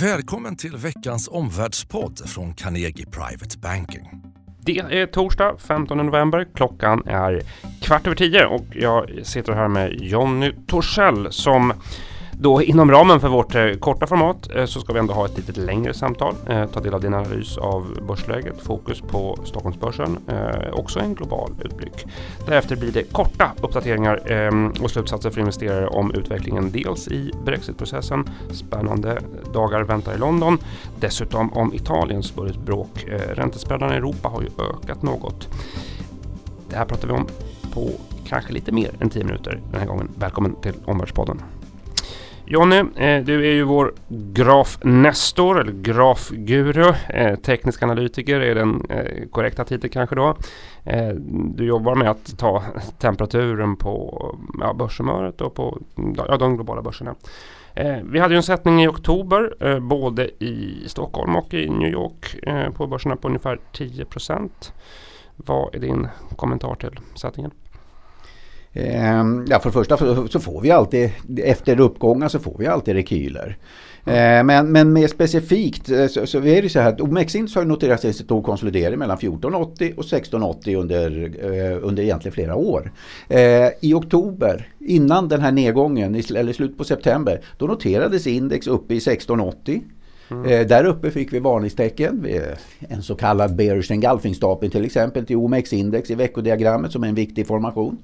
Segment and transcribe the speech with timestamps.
[0.00, 4.22] Välkommen till veckans omvärldspodd från Carnegie Private Banking.
[4.60, 6.46] Det är torsdag 15 november.
[6.54, 7.42] Klockan är
[7.82, 11.72] kvart över tio och jag sitter här med Jonny Torssell som
[12.38, 15.36] då inom ramen för vårt eh, korta format eh, så ska vi ändå ha ett
[15.36, 16.34] lite längre samtal.
[16.48, 21.50] Eh, ta del av din analys av börsläget, fokus på Stockholmsbörsen, eh, också en global
[21.64, 22.06] utblick.
[22.46, 28.24] Därefter blir det korta uppdateringar eh, och slutsatser för investerare om utvecklingen dels i Brexitprocessen,
[28.50, 29.18] spännande
[29.54, 30.58] dagar väntar i London,
[31.00, 33.04] dessutom om Italiens budgetbråk.
[33.08, 35.48] Eh, räntespreadarna i Europa har ju ökat något.
[36.70, 37.26] Det här pratar vi om
[37.72, 37.90] på
[38.26, 40.08] kanske lite mer än 10 minuter den här gången.
[40.18, 41.55] Välkommen till Omvärldspodden.
[42.48, 46.92] Jonny, eh, du är ju vår grafnestor eller grafguru.
[47.08, 50.36] Eh, teknisk analytiker är den eh, korrekta titeln kanske då.
[51.54, 52.62] Du jobbar med att ta
[52.98, 54.24] temperaturen på
[54.60, 55.78] ja, börshumöret och på
[56.16, 57.14] ja, de globala börserna.
[58.02, 62.36] Vi hade ju en sättning i oktober både i Stockholm och i New York
[62.74, 64.72] på börserna på ungefär 10 procent.
[65.36, 67.50] Vad är din kommentar till sättningen?
[68.76, 69.96] Ehm, ja, för det första
[70.28, 71.10] så får vi alltid,
[71.44, 73.56] efter uppgångar så får vi alltid rekyler.
[74.04, 74.46] Mm.
[74.46, 78.04] Men, men mer specifikt eh, så, så är det så här att OMX-index har noterat
[78.04, 82.92] en stor konsolidering mellan 1480 och 1680 under, eh, under egentligen flera år.
[83.80, 88.96] I oktober, innan den här nedgången, eller slut på september, då noterades index uppe i
[88.96, 89.82] 1680.
[90.30, 90.68] Mm.
[90.68, 92.26] där uppe fick vi varningstecken.
[92.88, 97.14] En så kallad bearish engulfing stapel till exempel till OMX-index i veckodiagrammet som är en
[97.14, 97.98] viktig formation.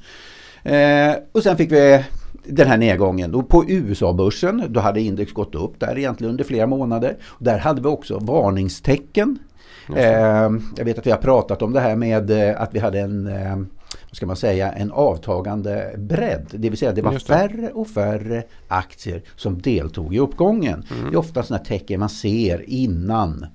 [0.62, 2.04] Eh, och sen fick vi
[2.44, 3.34] den här nedgången.
[3.34, 7.16] Och på USA-börsen då hade index gått upp där egentligen under flera månader.
[7.22, 9.38] Och där hade vi också varningstecken.
[9.96, 13.00] Eh, jag vet att vi har pratat om det här med eh, att vi hade
[13.00, 13.56] en eh,
[14.08, 16.46] vad ska man säga, en avtagande bredd.
[16.50, 17.20] Det vill säga det var det.
[17.20, 20.86] färre och färre aktier som deltog i uppgången.
[20.90, 21.10] Mm.
[21.10, 23.46] Det är ofta sådana tecken man ser innan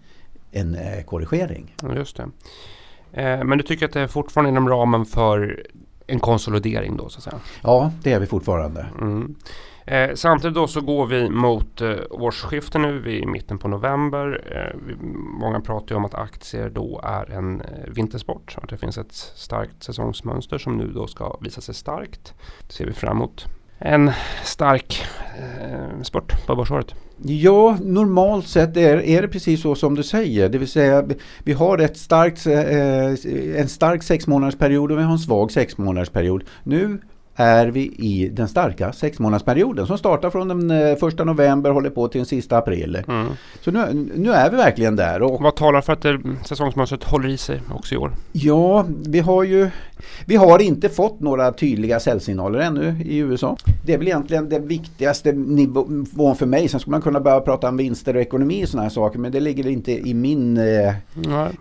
[0.51, 1.75] en eh, korrigering.
[1.95, 2.29] Just det.
[3.45, 5.63] Men du tycker att det är fortfarande inom ramen för
[6.07, 7.39] en konsolidering då så att säga.
[7.63, 8.85] Ja, det är vi fortfarande.
[9.01, 9.35] Mm.
[9.85, 13.67] Eh, samtidigt då så går vi mot eh, årsskifte nu, vi är i mitten på
[13.67, 14.43] november.
[14.51, 14.95] Eh, vi,
[15.39, 18.57] många pratar ju om att aktier då är en eh, vintersport.
[18.61, 22.33] Att det finns ett starkt säsongsmönster som nu då ska visa sig starkt.
[22.67, 23.45] Det ser vi fram emot
[23.79, 24.11] en
[24.43, 25.05] stark
[25.39, 26.95] eh, sport på börsåret.
[27.23, 30.49] Ja, normalt sett är, är det precis så som du säger.
[30.49, 31.05] Det vill säga
[31.43, 36.43] vi har ett starkt, eh, en stark sexmånadersperiod och vi har en svag sexmånadersperiod.
[36.63, 36.99] Nu
[37.39, 41.89] är vi i den starka sexmånadersperioden som startar från den eh, första november och håller
[41.89, 43.03] på till den sista april.
[43.07, 43.27] Mm.
[43.61, 45.21] Så nu, nu är vi verkligen där.
[45.21, 48.11] Och Vad talar för att det, säsongsmönstret håller i sig också i år?
[48.31, 49.69] Ja, vi har ju
[50.25, 53.57] vi har inte fått några tydliga säljsignaler ännu i USA.
[53.85, 56.67] Det är väl egentligen den viktigaste nivån för mig.
[56.67, 59.19] Sen skulle man kunna börja prata om vinster och ekonomi och sådana här saker.
[59.19, 60.57] Men det ligger inte i min...
[60.57, 60.63] Eh,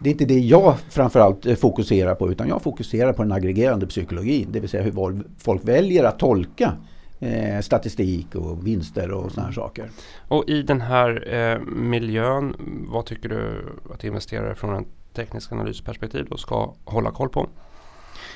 [0.00, 2.30] det är inte det jag framförallt eh, fokuserar på.
[2.30, 4.48] Utan jag fokuserar på den aggregerande psykologin.
[4.50, 6.72] Det vill säga hur folk väljer att tolka
[7.20, 9.90] eh, statistik och vinster och sådana här saker.
[10.28, 12.56] Och i den här eh, miljön,
[12.88, 14.84] vad tycker du att investerare från en
[15.14, 17.48] teknisk analysperspektiv då ska hålla koll på?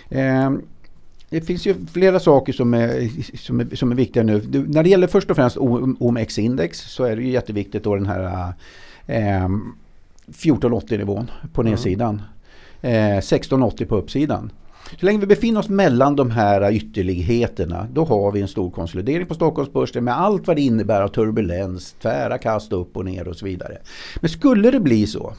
[0.09, 0.51] Eh,
[1.31, 4.41] det finns ju flera saker som är, som är, som är viktiga nu.
[4.41, 5.57] Du, när det gäller först och främst
[5.99, 8.53] OMX-index så är det ju jätteviktigt då den här
[9.07, 9.49] eh,
[10.27, 11.71] 1480-nivån på mm.
[11.71, 12.23] nedsidan.
[12.83, 13.13] Mm.
[13.13, 14.53] Eh, 1680 på uppsidan.
[14.99, 19.27] Så länge vi befinner oss mellan de här ytterligheterna då har vi en stor konsolidering
[19.27, 23.37] på Stockholmsbörsen med allt vad det innebär av turbulens, tvära kast upp och ner och
[23.37, 23.79] så vidare.
[24.21, 25.33] Men skulle det bli så,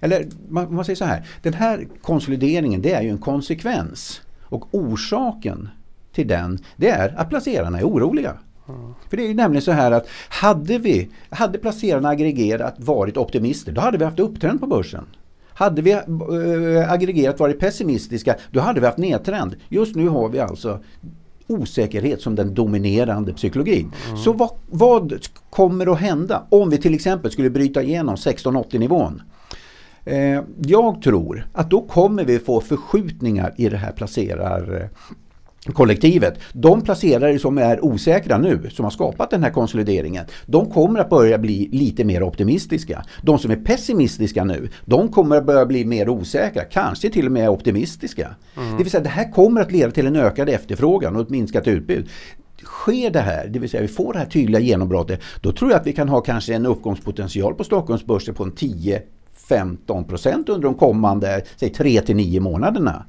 [0.00, 4.74] eller man, man säger så här, den här konsolideringen det är ju en konsekvens och
[4.74, 5.68] orsaken
[6.12, 8.36] till den det är att placerarna är oroliga.
[8.68, 8.94] Mm.
[9.10, 13.72] För det är ju nämligen så här att hade vi, hade placerarna aggregerat varit optimister
[13.72, 15.06] då hade vi haft upptrend på börsen.
[15.56, 19.56] Hade vi äh, aggregerat varit pessimistiska, då hade vi haft nedtrend.
[19.68, 20.80] Just nu har vi alltså
[21.46, 23.92] osäkerhet som den dominerande psykologin.
[24.06, 24.16] Mm.
[24.16, 29.22] Så vad, vad, kommer att hända om vi till exempel skulle bryta igenom 1680 nivån?
[30.04, 34.90] Eh, jag tror att då kommer vi få förskjutningar i det här placerar
[35.74, 36.38] kollektivet.
[36.52, 41.10] De placerare som är osäkra nu, som har skapat den här konsolideringen, de kommer att
[41.10, 43.04] börja bli lite mer optimistiska.
[43.22, 47.32] De som är pessimistiska nu, de kommer att börja bli mer osäkra, kanske till och
[47.32, 48.34] med optimistiska.
[48.56, 48.76] Mm.
[48.76, 51.68] Det vill säga det här kommer att leda till en ökad efterfrågan och ett minskat
[51.68, 52.08] utbud
[52.62, 55.80] sker det här, det vill säga vi får det här tydliga genombrottet, då tror jag
[55.80, 61.42] att vi kan ha kanske en uppgångspotential på Stockholmsbörsen på en 10-15% under de kommande,
[61.56, 63.04] säg 3 9 månaderna.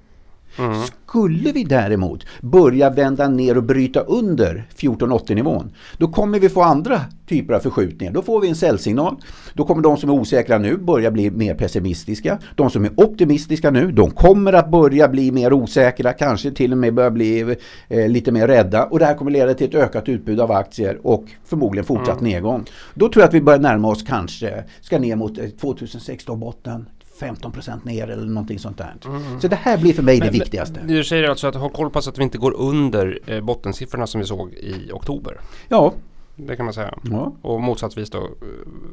[0.60, 0.82] Mm.
[1.08, 7.02] Skulle vi däremot börja vända ner och bryta under 1480-nivån, då kommer vi få andra
[7.28, 8.14] typer av förskjutningar.
[8.14, 9.16] Då får vi en säljsignal.
[9.54, 12.40] Då kommer de som är osäkra nu börja bli mer pessimistiska.
[12.56, 16.78] De som är optimistiska nu, de kommer att börja bli mer osäkra, kanske till och
[16.78, 17.58] med börja bli
[17.88, 18.86] eh, lite mer rädda.
[18.86, 22.32] Och det här kommer leda till ett ökat utbud av aktier och förmodligen fortsatt mm.
[22.32, 22.66] nedgång.
[22.94, 26.86] Då tror jag att vi börjar närma oss kanske, ska ner mot eh, 2016-botten
[27.20, 28.96] 15 procent ner eller någonting sånt där.
[29.06, 29.22] Mm.
[29.22, 29.42] mm.
[29.42, 30.80] Så det här blir för mig men, det viktigaste.
[30.86, 34.08] Du säger alltså att ha koll på så att vi inte går under eh, bottensiffrorna
[34.08, 35.40] som vi såg i oktober?
[35.68, 35.94] Ja.
[36.36, 36.94] Det kan man säga.
[37.04, 37.34] Ja.
[37.42, 38.24] Och motsatsvis då eh,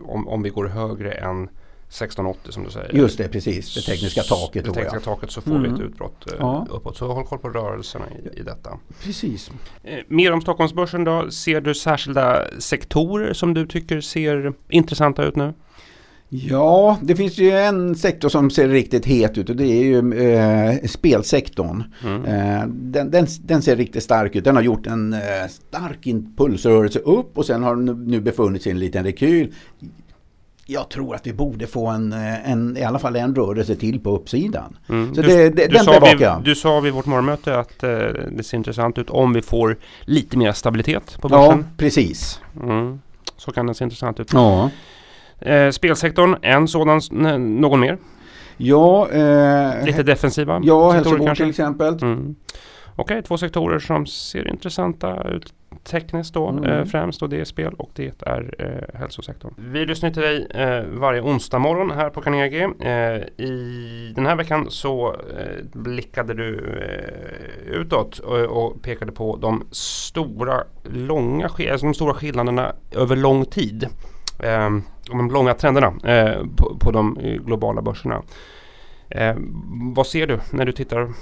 [0.07, 1.49] om, om vi går högre än
[1.89, 2.95] 1680 som du säger.
[2.95, 3.75] Just det, precis.
[3.75, 4.65] Det tekniska taket.
[4.65, 5.63] Det tekniska taket så får mm.
[5.63, 5.89] vi ett mm.
[5.89, 6.67] utbrott eh, ja.
[6.71, 6.97] uppåt.
[6.97, 8.79] Så håll koll på rörelserna i, i, detta.
[9.03, 9.51] Precis.
[9.83, 11.31] Eh, mer om Stockholmsbörsen då.
[11.31, 15.53] Ser du särskilda sektorer som du tycker ser intressanta ut nu?
[16.37, 20.15] Ja, det finns ju en sektor som ser riktigt het ut och det är ju
[20.15, 21.85] eh, spelsektorn.
[22.05, 22.25] Mm.
[22.25, 24.45] Eh, den, den, den, ser riktigt stark ut.
[24.45, 28.71] Den har gjort en eh, stark impulsrörelse upp och sen har den nu befunnit sig
[28.71, 29.53] i en liten rekyl.
[30.67, 34.01] Jag tror att vi borde få en, eh, en, i alla fall en rörelse till
[34.01, 34.77] på uppsidan.
[34.89, 35.15] Mm.
[35.15, 37.91] Så du, det, det, du, den sa vid, du sa vid vårt morgonmöte att eh,
[38.31, 41.59] det ser intressant ut om vi får lite mer stabilitet på börsen.
[41.59, 42.41] Ja, precis.
[42.63, 43.01] Mm.
[43.37, 44.33] Så kan det se intressant ut.
[44.33, 44.71] Ja.
[45.41, 47.01] Eh, spelsektorn, en sådan,
[47.61, 47.99] någon mer?
[48.57, 50.61] Ja, eh, Lite defensiva?
[50.65, 52.03] Ja, hälsovård till exempel.
[52.03, 52.35] Mm.
[52.97, 55.55] Okej, okay, två sektorer som ser intressanta ut
[55.85, 56.65] tekniskt då mm.
[56.65, 59.55] eh, främst och det är spel och det är eh, hälsosektorn.
[59.57, 62.71] Vi lyssnar till dig eh, varje onsdag morgon här på Carnegie.
[62.81, 69.37] Eh, I den här veckan så eh, blickade du eh, utåt och, och, pekade på
[69.37, 73.89] de stora, långa, alltså de stora skillnaderna över lång tid
[74.39, 74.71] eh,
[75.11, 78.23] de långa trenderna eh, på, på, de eh, globala börserna.
[79.09, 79.37] Eh,
[79.95, 81.13] vad ser du när du tittar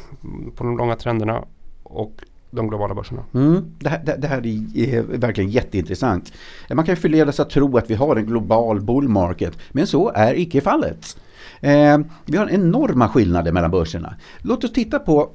[0.56, 1.44] på de långa trenderna
[1.82, 2.12] och
[2.50, 3.24] de globala börserna?
[3.34, 6.32] Mm, det, här, det, det, här, är eh, verkligen jätteintressant.
[6.70, 10.12] Eh, man kan förledas att tro att vi har en global bull market, men så
[10.14, 11.16] är icke fallet.
[11.60, 14.14] Eh, vi har enorma skillnader mellan börserna.
[14.38, 15.30] Låt oss titta på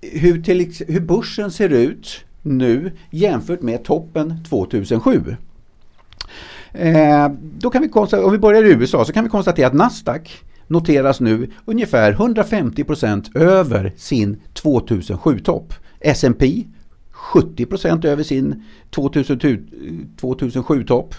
[0.00, 5.36] hur, till, hur börsen ser ut nu jämfört med toppen 2007.
[6.74, 7.28] Eh,
[7.58, 10.42] då kan vi konstatera, om vi börjar i USA så kan vi konstatera att Nasdaq
[10.66, 15.74] noteras nu ungefär 150% över sin 2007-topp.
[16.00, 16.64] S&P
[17.12, 21.14] 70% över sin 2007-topp.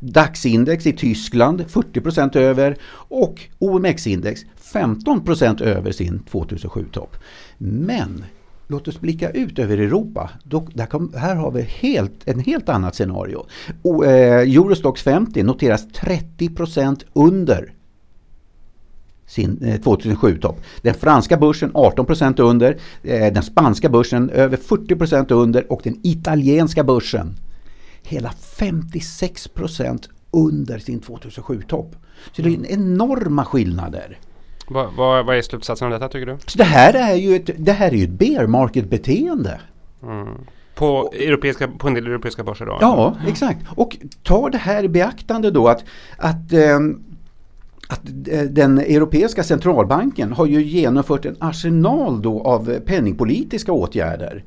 [0.00, 2.76] DAX-index i Tyskland 40% över
[3.08, 4.40] och OMX-index
[4.72, 7.16] 15% över sin 2007-topp.
[7.58, 8.24] Men
[8.68, 10.30] Låt oss blicka ut över Europa.
[10.44, 13.46] Då, kom, här har vi helt, en helt annat scenario.
[13.82, 17.72] Och, eh, Eurostox 50 noteras 30% under
[19.26, 20.60] sin eh, 2007-topp.
[20.82, 26.84] Den franska börsen 18% under, eh, den spanska börsen över 40% under och den italienska
[26.84, 27.34] börsen
[28.02, 31.96] hela 56% under sin 2007-topp.
[32.36, 34.18] Så det är enorma skillnader.
[34.68, 36.36] Vad, vad, vad är slutsatsen av detta tycker du?
[36.46, 39.60] Så det här är ju ett, det här är ett bear market beteende.
[40.02, 40.28] Mm.
[40.74, 42.78] På, europeiska, på en del europeiska börser då?
[42.80, 43.58] Ja, exakt.
[43.76, 45.84] Och ta det här i beaktande då att,
[46.16, 46.78] att eh,
[47.88, 48.00] att
[48.50, 54.44] den Europeiska centralbanken har ju genomfört en arsenal då av penningpolitiska åtgärder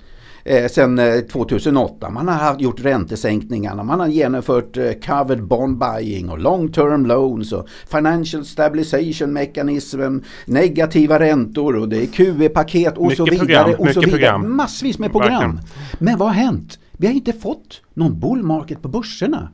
[0.50, 1.00] eh, sedan
[1.32, 2.08] 2008.
[2.08, 7.06] Eh, man har gjort räntesänkningarna, man har genomfört eh, covered bond buying och long term
[7.06, 13.64] loans och financial stabilization mechanism, negativa räntor och det är QE-paket och mycket så vidare.
[13.64, 14.12] Program, och så vidare.
[14.12, 14.56] Program.
[14.56, 15.32] Massvis med program.
[15.32, 15.60] Verkligen.
[16.00, 16.80] Men vad har hänt?
[16.92, 19.50] Vi har inte fått någon bull market på börserna.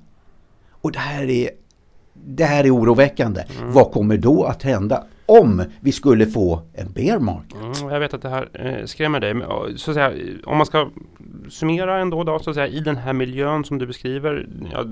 [0.71, 1.49] Och det här är
[2.27, 3.43] det här är oroväckande.
[3.59, 3.71] Mm.
[3.71, 5.03] Vad kommer då att hända?
[5.25, 7.79] Om vi skulle få en bear market.
[7.79, 9.33] Mm, jag vet att det här eh, skrämmer dig.
[9.33, 10.11] Men, så att säga,
[10.45, 10.89] om man ska
[11.49, 14.47] summera ändå då, så att säga, i den här miljön som du beskriver.
[14.71, 14.85] Ja,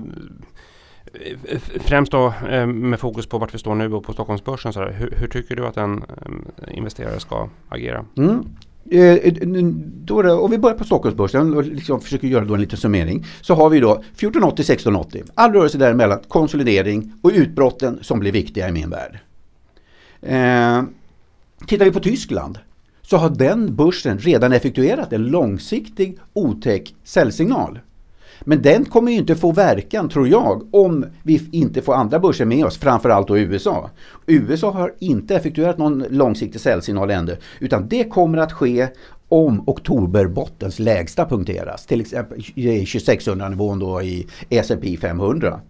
[1.80, 4.72] främst då eh, med fokus på vart vi står nu och på Stockholmsbörsen.
[4.72, 8.04] Så hur, hur, tycker du att en eh, investerare ska agera?
[8.16, 8.44] Mm.
[8.90, 9.32] Eh,
[10.04, 13.24] då det, om vi börjar på Stockholmsbörsen och liksom försöker göra då en liten summering.
[13.40, 15.22] Så har vi då 1480, 1680.
[15.34, 19.18] All rörelse däremellan, konsolidering och utbrotten som blir viktiga i min värld.
[20.26, 20.82] Eh,
[21.66, 22.58] tittar vi på Tyskland
[23.02, 27.78] så har den börsen redan effektuerat en långsiktig otäck säljsignal.
[28.40, 32.44] Men den kommer ju inte få verkan, tror jag, om vi inte får andra börser
[32.44, 33.90] med oss, framförallt då USA.
[34.26, 38.88] USA har inte effektuerat någon långsiktig säljsignal ännu, utan det kommer att ske
[39.28, 45.60] om oktoberbottens lägsta punkteras, till exempel 2600-nivån då i S&P 500.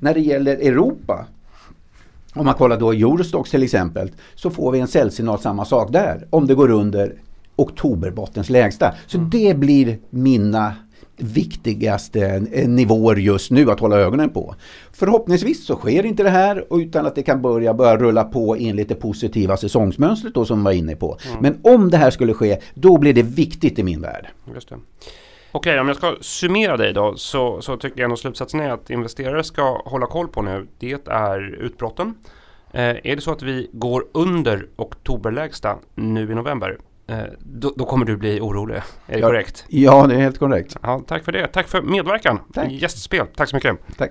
[0.00, 1.26] När det gäller Europa
[2.36, 6.26] om man kollar då Eurostox till exempel så får vi en säljsignal samma sak där
[6.30, 7.14] om det går under
[7.56, 8.94] oktoberbottens lägsta.
[9.06, 9.30] Så mm.
[9.30, 10.74] det blir mina
[11.16, 14.54] viktigaste eh, nivåer just nu att hålla ögonen på.
[14.92, 18.88] Förhoppningsvis så sker inte det här utan att det kan börja, börja rulla på enligt
[18.88, 21.18] det positiva säsongsmönstret då som vi var inne på.
[21.26, 21.38] Mm.
[21.42, 24.28] Men om det här skulle ske, då blir det viktigt i min värld.
[24.54, 24.76] Just det.
[25.52, 28.90] Okej, om jag ska summera dig då så, så tycker jag ändå slutsatsen är att
[28.90, 30.66] investerare ska hålla koll på nu.
[30.78, 32.14] Det är utbrotten.
[32.72, 37.84] Eh, är det så att vi går under oktoberlägsta nu i november Eh, då, då,
[37.84, 38.76] kommer du bli orolig.
[38.76, 39.64] Är det ja, korrekt?
[39.68, 40.76] Ja, det är helt korrekt.
[40.82, 41.46] Ja, tack för det.
[41.46, 42.40] Tack för medverkan.
[42.54, 42.72] Tack.
[42.72, 43.26] Gästspel.
[43.36, 43.78] Tack så mycket.
[43.98, 44.10] Tack.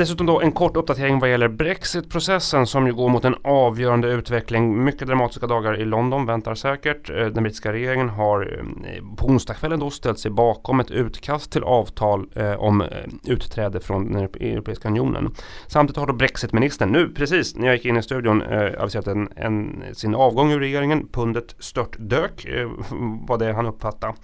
[0.00, 4.84] Dessutom då en kort uppdatering vad gäller Brexit-processen som ju går mot en avgörande utveckling.
[4.84, 7.10] Mycket dramatiska dagar i London väntar säkert.
[7.10, 11.62] Eh, den brittiska regeringen har eh, på onsdagskvällen då ställt sig bakom ett utkast till
[11.62, 12.84] avtal eh, om
[13.26, 15.34] utträde från den Europeiska unionen.
[15.66, 18.42] Samtidigt har då Brexit-ministern nu precis när jag gick in i studion
[18.78, 21.08] aviserat en, en, sin avgång ur regeringen.
[21.12, 22.46] Pundet störtdök
[23.28, 24.14] var det han uppfattade.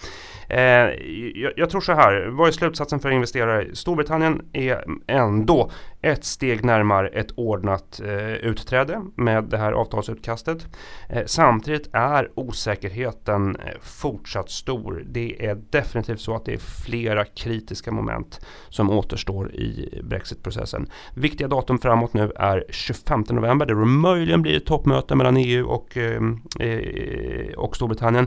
[1.34, 3.74] jag, jag tror så här, vad är slutsatsen för investerare?
[3.74, 5.65] Storbritannien är ändå
[6.00, 10.66] ett steg närmare ett ordnat eh, utträde med det här avtalsutkastet.
[11.08, 15.04] Eh, samtidigt är osäkerheten eh, fortsatt stor.
[15.06, 20.90] Det är definitivt så att det är flera kritiska moment som återstår i Brexitprocessen.
[21.14, 25.66] Viktiga datum framåt nu är 25 november där det möjligen blir ett toppmöte mellan EU
[25.66, 26.22] och, eh,
[26.60, 28.26] eh, och Storbritannien.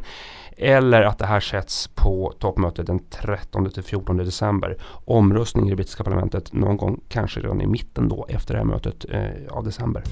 [0.61, 4.77] Eller att det här sätts på toppmötet den 13 till 14 december.
[5.05, 8.65] Omröstning i det brittiska parlamentet någon gång kanske redan i mitten då efter det här
[8.65, 10.03] mötet eh, av december.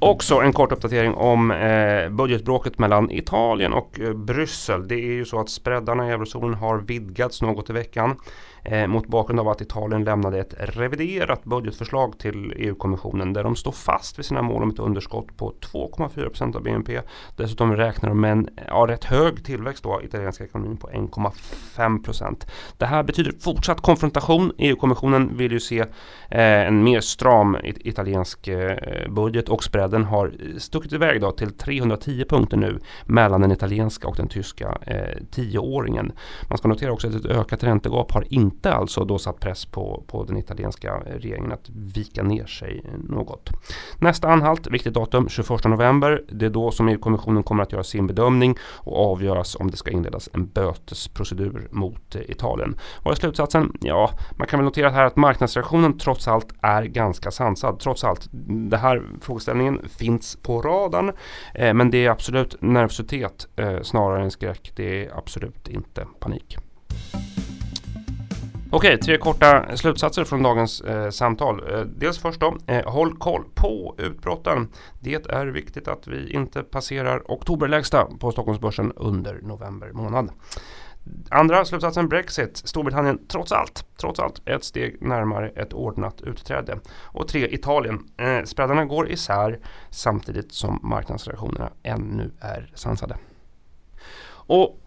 [0.00, 4.88] Också en kort uppdatering om eh, budgetbråket mellan Italien och eh, Bryssel.
[4.88, 8.16] Det är ju så att spreadarna i eurozonen har vidgats något i veckan
[8.64, 13.72] eh, mot bakgrund av att Italien lämnade ett reviderat budgetförslag till EU-kommissionen där de står
[13.72, 17.00] fast vid sina mål om ett underskott på 2,4 procent av BNP.
[17.36, 22.46] Dessutom räknar de med en ja, rätt hög tillväxt då, italienska ekonomin på 1,5 procent.
[22.76, 24.52] Det här betyder fortsatt konfrontation.
[24.58, 30.04] EU-kommissionen vill ju se eh, en mer stram it italiensk eh, budget och spread den
[30.04, 35.24] har stuckit iväg då till 310 punkter nu mellan den italienska och den tyska eh,
[35.30, 36.12] tioåringen.
[36.48, 40.04] Man ska notera också att ett ökat räntegap har inte alltså då satt press på,
[40.06, 43.50] på den italienska eh, regeringen att vika ner sig något.
[43.98, 46.22] Nästa anhalt, viktigt datum, 21 november.
[46.28, 49.90] Det är då som EU-kommissionen kommer att göra sin bedömning och avgöras om det ska
[49.90, 52.76] inledas en bötesprocedur mot eh, Italien.
[53.04, 53.72] Vad är slutsatsen?
[53.80, 57.78] Ja, man kan väl notera här att marknadsreaktionen trots allt är ganska sansad.
[57.80, 58.28] Trots allt,
[58.70, 61.12] den här frågeställningen finns på radarn.
[61.54, 64.72] Eh, men det är absolut nervositet eh, snarare än skräck.
[64.76, 66.58] Det är absolut inte panik.
[68.70, 71.72] Okej, tre korta slutsatser från dagens eh, samtal.
[71.72, 74.68] Eh, dels först då, eh, håll koll på utbrotten.
[75.00, 80.30] Det är viktigt att vi inte passerar oktoberlägsta på Stockholmsbörsen under november månad.
[81.30, 82.56] Andra slutsatsen Brexit.
[82.56, 86.78] Storbritannien trots allt, trots allt ett steg närmare ett ordnat utträde.
[87.00, 88.06] Och tre Italien.
[88.16, 89.58] Eh, spreadarna går isär
[89.90, 93.16] samtidigt som marknadsreaktionerna ännu är sansade.
[94.30, 94.80] Och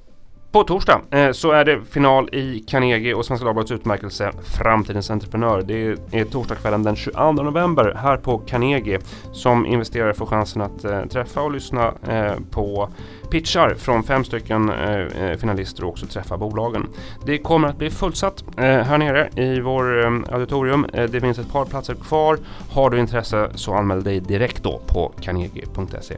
[0.51, 5.62] på torsdag eh, så är det final i Carnegie och Svenska Dagbladets utmärkelse Framtidens entreprenör.
[5.62, 9.00] Det är torsdagskvällen den 22 november här på Carnegie
[9.31, 12.89] som investerare får chansen att eh, träffa och lyssna eh, på
[13.31, 16.88] pitchar från fem stycken eh, eh finalister och också träffa bolagen.
[17.25, 20.86] Det kommer att bli fullsatt eh, här nere i vår eh, auditorium.
[20.93, 22.39] Eh, det finns ett par platser kvar.
[22.72, 26.17] Har du intresse så anmäl dig direkt då på carnegie.se.